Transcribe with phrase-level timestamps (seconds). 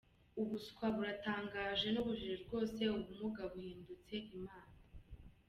[0.41, 0.85] Ubuswa!
[0.95, 4.75] Buratangaje nubujiji rwose ubumuga buhindutse Imana.